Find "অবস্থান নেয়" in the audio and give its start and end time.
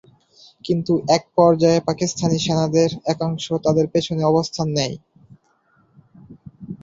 4.25-4.95